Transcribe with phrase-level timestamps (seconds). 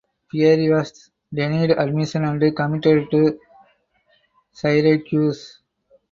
[0.31, 3.39] Pierre was denied admission and committed to
[4.51, 5.59] Syracuse.